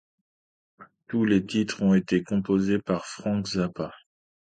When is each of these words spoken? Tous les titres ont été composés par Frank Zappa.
Tous 1.07 1.25
les 1.25 1.45
titres 1.45 1.83
ont 1.83 1.93
été 1.93 2.23
composés 2.23 2.79
par 2.79 3.05
Frank 3.05 3.45
Zappa. 3.45 3.93